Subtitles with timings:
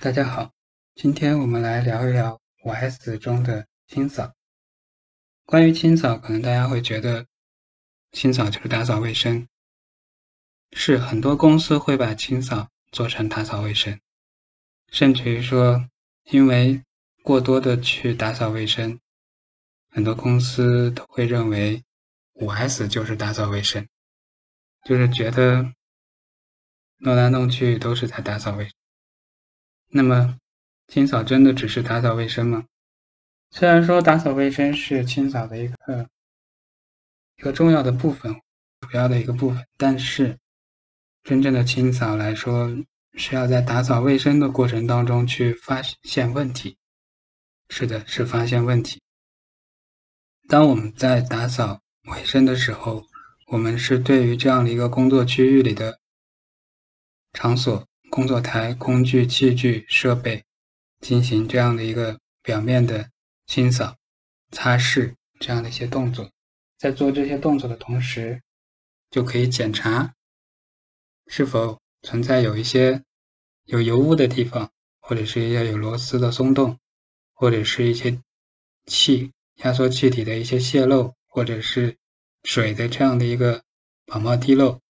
[0.00, 0.52] 大家好，
[0.94, 4.32] 今天我们来聊一聊五 S 中的清扫。
[5.44, 7.26] 关于清扫，可能大家会觉得
[8.12, 9.48] 清扫就是打扫卫生，
[10.70, 13.98] 是很多公司会把清扫做成打扫卫生，
[14.86, 15.88] 甚至于说，
[16.30, 16.80] 因为
[17.24, 19.00] 过多的去打扫卫生，
[19.90, 21.82] 很多公司都会认为
[22.34, 23.88] 五 S 就是打扫卫生。
[24.84, 25.72] 就是觉得
[26.98, 28.77] 弄来弄去都是在打扫卫生。
[29.88, 30.38] 那么，
[30.86, 32.64] 清扫真的只是打扫卫生吗？
[33.50, 36.08] 虽然说打扫卫生是清扫的一个
[37.36, 38.40] 一个重要的部分，
[38.80, 40.38] 主要的一个部分，但是
[41.22, 42.70] 真正的清扫来说，
[43.14, 46.76] 是要在打扫卫生的过程当中去发现问题。
[47.68, 49.00] 是的，是发现问题。
[50.48, 53.06] 当我们在打扫卫生的时候。
[53.50, 55.98] 我们是对于这样的一个工作区域里的
[57.32, 60.44] 场所、工作台、工具、器具、设备
[61.00, 63.10] 进行这样的一个表面的
[63.46, 63.96] 清扫、
[64.50, 66.30] 擦拭这样的一些动作。
[66.76, 68.42] 在做这些动作的同时，
[69.10, 70.14] 就可以检查
[71.26, 73.02] 是否存在有一些
[73.64, 76.78] 有油污的地方，或者是一些有螺丝的松动，
[77.32, 78.20] 或者是一些
[78.86, 81.96] 气压缩气体的一些泄漏，或者是。
[82.44, 83.64] 水的这样的一个
[84.06, 84.80] 跑冒滴漏，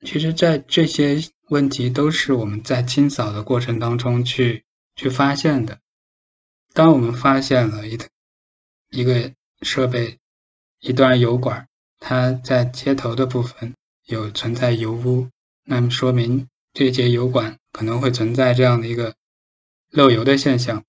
[0.00, 5.80] 其实，在这些问题都是我们在清扫的过程当中去去发现的。
[6.74, 7.98] 当我们发现了一
[8.90, 10.18] 一个设备
[10.80, 11.66] 一段油管，
[11.98, 15.30] 它在接头的部分有存在油污，
[15.64, 19.14] 那么说明这节油管可能会存在这样的一个
[19.90, 20.84] 漏油的现象，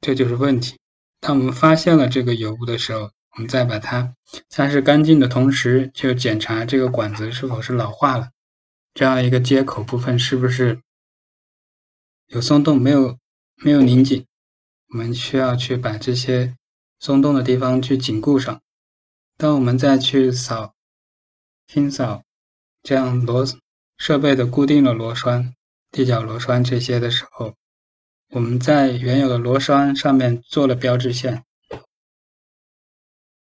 [0.00, 0.76] 这就是问题。
[1.20, 4.14] 当我们发现了这个油污的时候，我们再把它
[4.48, 8.30] 擦拭干净的同时，就检查这个管子是否是老化了，
[8.92, 10.80] 这样一个接口部分是不是
[12.26, 13.18] 有松动，没有
[13.56, 14.26] 没有拧紧。
[14.92, 16.56] 我们需要去把这些
[16.98, 18.60] 松动的地方去紧固上。
[19.36, 20.74] 当我们再去扫
[21.68, 22.24] 清扫
[22.82, 23.46] 这样螺
[23.96, 25.54] 设备的固定的螺栓、
[25.92, 27.54] 地脚螺栓这些的时候，
[28.30, 31.44] 我们在原有的螺栓上面做了标志线。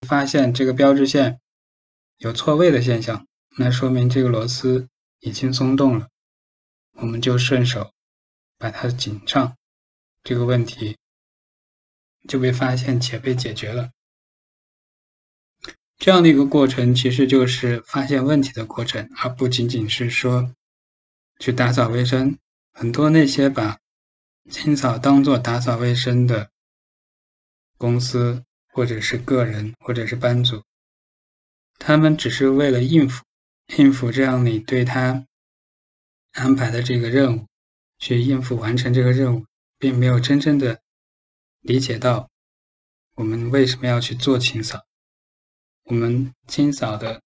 [0.07, 1.39] 发现这个标志线
[2.17, 3.27] 有错位的现象，
[3.57, 4.87] 那说明这个螺丝
[5.19, 6.09] 已经松动了，
[6.93, 7.91] 我们就顺手
[8.57, 9.55] 把它紧上，
[10.23, 10.97] 这个问题
[12.27, 13.91] 就被发现且被解决了。
[15.97, 20.53] 这样的一个过程其实就是发现问题的过程，而不仅仅是说
[21.39, 22.37] 去打扫卫生。
[22.71, 23.77] 很多那些把
[24.49, 26.49] 清扫当做打扫卫生的
[27.77, 28.45] 公司。
[28.79, 30.63] 或者是个人，或者是班组，
[31.79, 33.25] 他们只是为了应付
[33.75, 35.25] 应付这样你对他
[36.31, 37.47] 安排的这个任务，
[37.97, 39.45] 去应付完成这个任务，
[39.77, 40.79] 并没有真正的
[41.59, 42.29] 理解到
[43.15, 44.85] 我们为什么要去做清扫，
[45.83, 47.21] 我们清扫的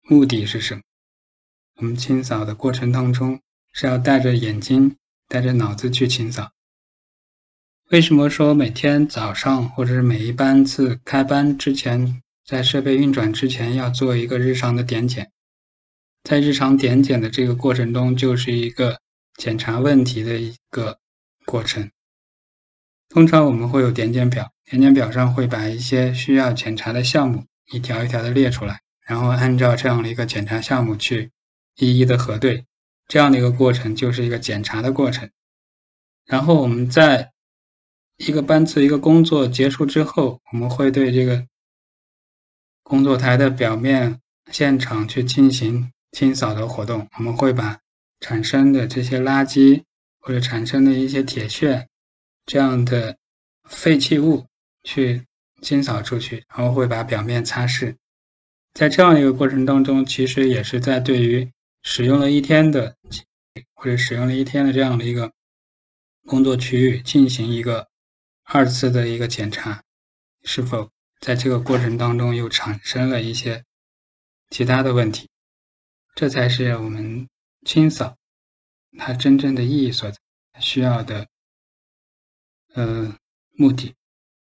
[0.00, 0.80] 目的是什么？
[1.74, 3.42] 我们清扫的过程当中
[3.74, 4.96] 是要带着眼睛、
[5.28, 6.50] 带着脑子去清扫。
[7.92, 15.30] 为什么说每天早上或者是每一班次开班之前，在设备运转之前要做一个日常的点检？
[16.24, 18.98] 在日常点检的这个过程中，就是一个
[19.36, 21.00] 检查问题的一个
[21.44, 21.90] 过程。
[23.10, 31.30] 通常我们会有点检表，点检表上会把一些需要检查的项目一条一条的列出来，然后按照这样的一个检查项目去
[31.76, 32.64] 一一的核对，
[33.06, 35.28] 这样的一个过程就是一个检查的过程。
[36.24, 37.28] 然后我们在
[38.24, 41.44] 一个班次一个工作结束之后，我们会对这个
[42.84, 44.20] 工作台的表面
[44.52, 47.08] 现场去进行清扫的活动。
[47.18, 47.80] 我们会把
[48.20, 49.82] 产生的这些垃圾
[50.20, 51.88] 或者产生的一些铁屑
[52.46, 53.16] 这样的
[53.68, 54.46] 废弃物
[54.84, 55.24] 去
[55.60, 57.96] 清扫出去，然后会把表面擦拭。
[58.72, 61.50] 在这样一个过程当中，其实也是在对于
[61.82, 62.94] 使用了一天的
[63.74, 65.32] 或者使用了一天的这样的一个
[66.24, 67.90] 工作区域进行一个。
[68.54, 69.82] 二次的一个检查，
[70.42, 70.90] 是否
[71.20, 73.64] 在这个过程当中又产生了一些
[74.50, 75.30] 其他的问题？
[76.14, 77.26] 这才是我们
[77.64, 78.18] 清扫
[78.98, 80.18] 它真正的意义所在，
[80.60, 81.26] 需要的
[82.74, 83.16] 呃
[83.52, 83.94] 目的。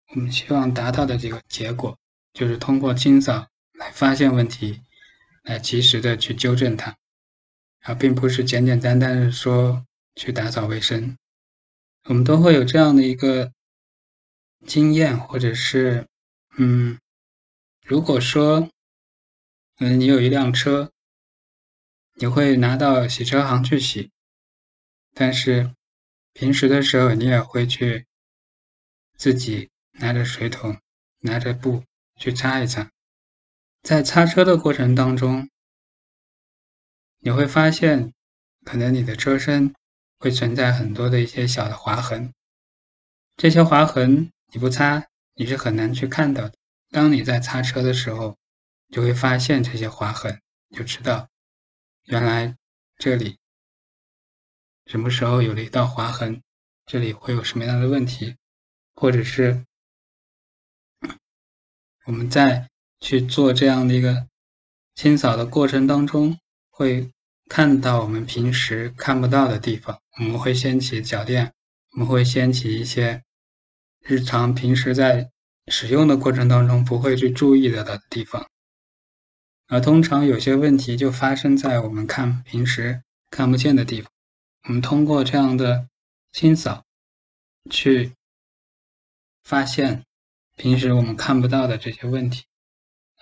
[0.09, 1.97] 我们希望达到的这个结果，
[2.33, 3.47] 就是通过清扫
[3.79, 4.81] 来发现问题，
[5.43, 6.97] 来及时的去纠正它，
[7.83, 9.85] 而并不是简简单单的说
[10.17, 11.15] 去打扫卫生。
[12.09, 13.53] 我们都会有这样的一个。
[14.65, 16.07] 经验，或者是，
[16.57, 16.99] 嗯，
[17.83, 18.69] 如果说，
[19.77, 20.91] 嗯，你有一辆车，
[22.15, 24.11] 你会拿到洗车行去洗，
[25.13, 25.73] 但是
[26.33, 28.05] 平时的时候，你也会去
[29.17, 30.79] 自己拿着水桶、
[31.19, 31.83] 拿着布
[32.15, 32.89] 去擦一擦。
[33.81, 35.49] 在擦车的过程当中，
[37.19, 38.13] 你会发现，
[38.63, 39.73] 可能你的车身
[40.19, 42.31] 会存在很多的一些小的划痕。
[43.35, 46.53] 这些划痕你不擦，你是很难去看到的。
[46.89, 48.37] 当你在擦车的时候，
[48.89, 50.41] 就会发现这些划痕，
[50.75, 51.29] 就知道
[52.03, 52.57] 原来
[52.97, 53.37] 这里
[54.85, 56.43] 什么时候有了一道划痕，
[56.85, 58.35] 这里会有什么样的问题，
[58.93, 59.65] 或者是
[62.05, 62.69] 我们在
[62.99, 64.27] 去做这样的一个
[64.95, 66.37] 清扫的过程当中，
[66.69, 67.09] 会
[67.47, 70.01] 看到我们平时看不到的地方。
[70.19, 71.53] 我们会掀起脚垫，
[71.93, 73.23] 我们会掀起一些
[74.01, 75.31] 日常平时在
[75.67, 78.49] 使用的过程当中不会去注意的的地方。
[79.67, 84.11] 而通常有些问题就发生在我们看平时看不见的地方。
[84.63, 85.87] 我们通过这样的
[86.31, 86.83] 清扫，
[87.69, 88.13] 去
[89.43, 90.05] 发现
[90.55, 92.43] 平时我们看不到的这些问题。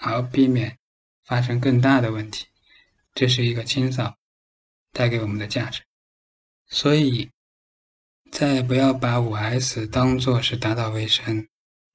[0.02, 0.78] 而避免
[1.26, 2.48] 发生更大的问题，
[3.14, 4.16] 这是一个清扫
[4.94, 5.82] 带给我们的价值。
[6.70, 7.30] 所以，
[8.32, 11.48] 再也不要把五 S 当做是打扫卫生，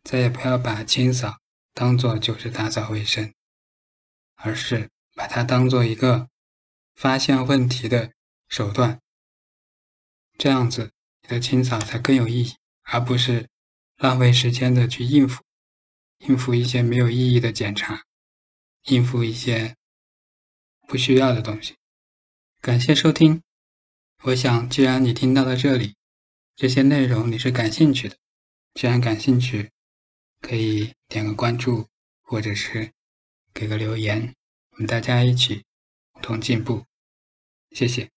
[0.03, 1.39] 再也不要把清扫
[1.73, 3.33] 当做就是打扫卫生，
[4.35, 6.29] 而是把它当做一个
[6.95, 8.13] 发现问题的
[8.49, 9.01] 手段。
[10.37, 10.93] 这样子，
[11.23, 13.49] 你的清扫才更有意义，而不是
[13.97, 15.43] 浪费时间的去应付。
[16.19, 18.05] 应付一些没有意义的检查，
[18.85, 19.77] 应付一些
[20.89, 21.77] 不需要的东西。
[22.61, 23.43] 感谢收听。
[24.23, 25.97] 我想，既然你听到了这里，
[26.57, 28.17] 这些内容你是感兴趣的。
[28.75, 29.71] 既然感兴趣，
[30.41, 31.89] 可以点个关注，
[32.23, 32.93] 或者是
[33.53, 34.35] 给个留言，
[34.71, 35.65] 我们大家一起
[36.13, 36.85] 共同进步。
[37.71, 38.14] 谢谢。